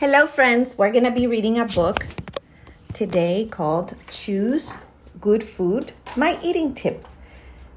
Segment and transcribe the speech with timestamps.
[0.00, 0.78] Hello, friends.
[0.78, 2.06] We're going to be reading a book
[2.94, 4.74] today called Choose
[5.20, 7.16] Good Food My Eating Tips.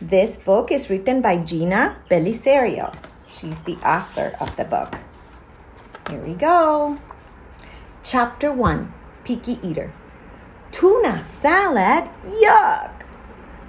[0.00, 2.96] This book is written by Gina Bellisario.
[3.28, 4.96] She's the author of the book.
[6.08, 6.96] Here we go.
[8.02, 8.94] Chapter 1
[9.24, 9.92] Picky Eater.
[10.72, 12.08] Tuna salad?
[12.24, 13.04] Yuck!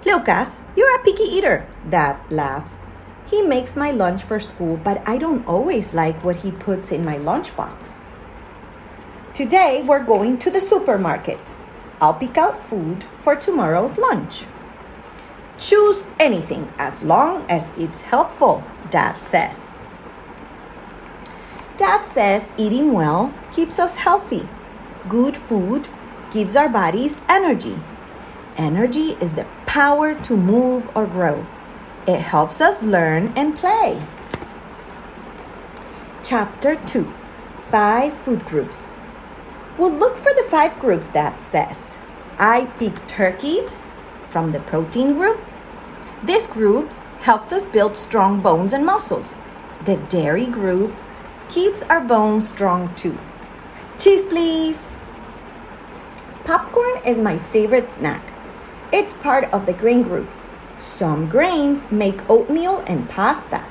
[0.05, 2.79] Lucas, you're a picky eater, Dad laughs.
[3.25, 7.03] He makes my lunch for school, but I don't always like what he puts in
[7.03, 8.06] my lunchbox.
[9.37, 11.53] Today we're going to the supermarket.
[12.01, 14.45] I'll pick out food for tomorrow's lunch.
[15.59, 19.77] Choose anything as long as it's healthful, Dad says.
[21.77, 24.49] Dad says eating well keeps us healthy.
[25.07, 25.87] Good food
[26.31, 27.79] gives our bodies energy.
[28.57, 31.45] Energy is the power to move or grow.
[32.07, 34.01] It helps us learn and play.
[36.23, 37.13] Chapter 2
[37.69, 38.87] Five Food Groups.
[39.77, 41.95] We'll look for the five groups that says
[42.39, 43.61] I pick turkey
[44.27, 45.39] from the protein group.
[46.23, 49.35] This group helps us build strong bones and muscles.
[49.85, 50.95] The dairy group
[51.49, 53.17] keeps our bones strong too.
[53.97, 54.97] Cheese, please.
[56.43, 58.23] Popcorn is my favorite snack.
[58.91, 60.29] It's part of the grain group.
[60.79, 63.63] Some grains make oatmeal and pasta.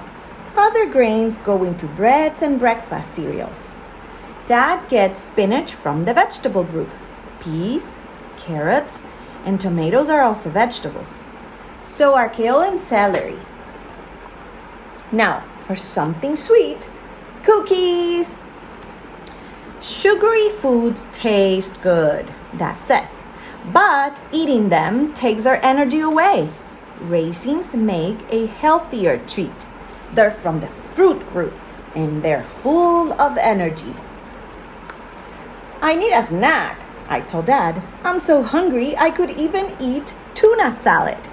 [0.57, 3.71] Other grains go into breads and breakfast cereals.
[4.47, 6.91] Dad gets spinach from the vegetable group.
[7.41, 7.99] Peas,
[8.37, 9.01] carrots,
[9.45, 11.19] and tomatoes are also vegetables.
[11.83, 13.41] So are kale and celery.
[15.11, 16.89] Now, for something sweet,
[17.43, 18.39] cookies.
[19.81, 23.25] Sugary foods taste good, Dad says.
[23.73, 26.51] But eating them takes our energy away.
[27.01, 29.67] Raisins make a healthier treat.
[30.13, 31.55] They're from the fruit group
[31.97, 33.95] and they're full of energy.
[35.87, 37.81] I need a snack, I told Dad.
[38.03, 41.29] I'm so hungry I could even eat tuna salad.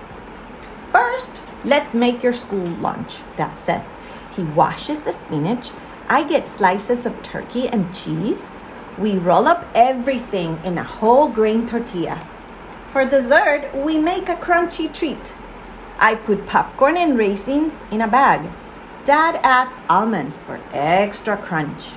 [0.92, 3.96] First, let's make your school lunch, Dad says.
[4.36, 5.72] He washes the spinach.
[6.08, 8.46] I get slices of turkey and cheese.
[9.00, 12.22] We roll up everything in a whole grain tortilla.
[12.86, 15.34] For dessert, we make a crunchy treat.
[15.98, 18.48] I put popcorn and raisins in a bag.
[19.04, 21.94] Dad adds almonds for extra crunch.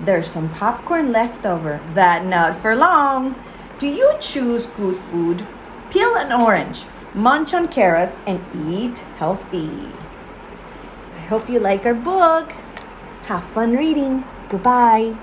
[0.00, 3.34] There's some popcorn left over, but not for long.
[3.78, 5.46] Do you choose good food?
[5.90, 6.84] Peel an orange,
[7.14, 8.40] munch on carrots, and
[8.70, 9.70] eat healthy.
[11.16, 12.52] I hope you like our book.
[13.24, 14.24] Have fun reading.
[14.48, 15.16] Goodbye.